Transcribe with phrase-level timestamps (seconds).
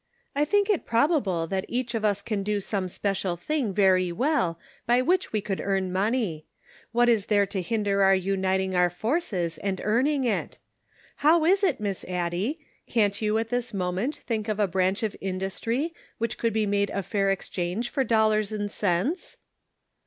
[0.33, 4.57] I think it probable that each of us can do some special thing very well
[4.87, 6.47] by which we could earn money.
[6.91, 10.57] What is there to hinder our uniting our forces and 2$2 Measuring Character.
[11.21, 11.37] 253 earning it?
[11.37, 12.59] How is it, Miss Addie?
[12.89, 16.65] Can't you at this moment think of a branch of in dustry which could be
[16.65, 19.37] made a fair exchange for dollars and cents